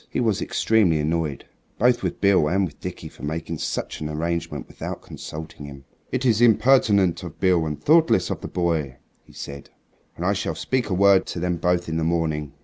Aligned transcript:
He 0.09 0.19
was 0.19 0.41
extremely 0.41 0.97
annoyed 0.97 1.45
both 1.77 2.01
with 2.01 2.19
Beale 2.19 2.47
and 2.47 2.65
with 2.65 2.79
Dickie 2.79 3.07
for 3.07 3.21
making 3.21 3.59
such 3.59 4.01
an 4.01 4.09
arrangement 4.09 4.67
without 4.67 5.03
consulting 5.03 5.67
him. 5.67 5.85
"It 6.11 6.25
is 6.25 6.41
impertinent 6.41 7.21
of 7.21 7.39
Beale 7.39 7.67
and 7.67 7.79
thoughtless 7.79 8.31
of 8.31 8.41
the 8.41 8.47
boy," 8.47 8.95
he 9.23 9.33
said; 9.33 9.69
"and 10.15 10.25
I 10.25 10.33
shall 10.33 10.55
speak 10.55 10.89
a 10.89 10.95
word 10.95 11.27
to 11.27 11.39
them 11.39 11.57
both 11.57 11.87
in 11.87 11.97
the 11.97 12.03
morning." 12.03 12.53